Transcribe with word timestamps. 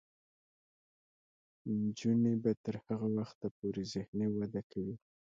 نجونې 1.81 2.33
به 2.43 2.51
تر 2.63 2.75
هغه 2.85 3.07
وخته 3.17 3.47
پورې 3.57 3.83
ذهني 3.93 4.27
وده 4.29 4.61
کوي. 4.71 4.95